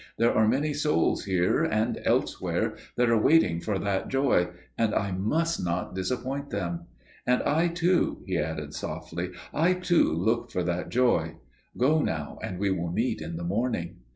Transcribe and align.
There 0.17 0.33
are 0.33 0.47
many 0.47 0.73
souls 0.73 1.25
here 1.25 1.63
and 1.63 2.01
elsewhere 2.05 2.75
that 2.95 3.07
are 3.07 3.21
waiting 3.21 3.59
for 3.61 3.77
that 3.77 4.07
joy, 4.07 4.47
and 4.75 4.95
I 4.95 5.11
must 5.11 5.63
not 5.63 5.93
disappoint 5.93 6.49
them. 6.49 6.87
And 7.27 7.43
I 7.43 7.67
too," 7.67 8.23
he 8.25 8.39
added 8.39 8.73
softly, 8.73 9.29
"I 9.53 9.73
too 9.73 10.11
look 10.11 10.49
for 10.49 10.63
that 10.63 10.89
joy. 10.89 11.35
Go 11.77 12.01
now, 12.01 12.39
and 12.41 12.57
we 12.57 12.71
will 12.71 12.91
meet 12.91 13.21
in 13.21 13.35
the 13.37 13.43
morning." 13.43 13.97